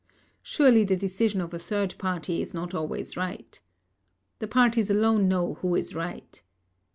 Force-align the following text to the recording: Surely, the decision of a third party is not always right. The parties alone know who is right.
Surely, 0.41 0.83
the 0.83 0.95
decision 0.97 1.41
of 1.41 1.53
a 1.53 1.59
third 1.59 1.93
party 1.99 2.41
is 2.41 2.55
not 2.55 2.73
always 2.73 3.15
right. 3.15 3.61
The 4.39 4.47
parties 4.47 4.89
alone 4.89 5.27
know 5.27 5.59
who 5.61 5.75
is 5.75 5.93
right. 5.93 6.41